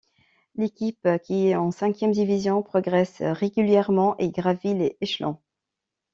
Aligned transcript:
L'équipe 0.55 1.07
qui 1.23 1.45
est 1.49 1.55
en 1.55 1.69
cinquième 1.69 2.11
division 2.11 2.63
progresse 2.63 3.21
régulièrement 3.21 4.17
et 4.17 4.31
gravit 4.31 4.73
les 4.73 4.97
échelons. 4.99 5.37